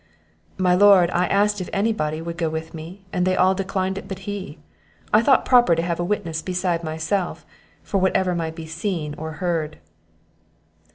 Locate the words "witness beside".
6.03-6.83